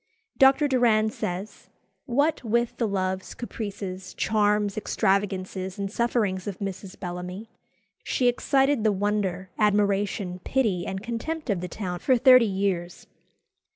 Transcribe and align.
Dr. 0.39 0.67
Doran 0.67 1.11
says, 1.11 1.69
"What 2.07 2.43
with 2.43 2.75
the 2.77 2.87
loves, 2.87 3.35
caprices, 3.35 4.15
charms, 4.15 4.75
extravagances, 4.75 5.77
and 5.77 5.91
sufferings 5.91 6.47
of 6.47 6.57
Mrs. 6.57 6.99
Bellamy, 6.99 7.51
she 8.03 8.27
excited 8.27 8.83
the 8.83 8.91
wonder, 8.91 9.51
admiration, 9.59 10.39
pity, 10.43 10.87
and 10.87 11.03
contempt 11.03 11.51
of 11.51 11.61
the 11.61 11.67
town 11.67 11.99
for 11.99 12.17
thirty 12.17 12.47
years." 12.47 13.05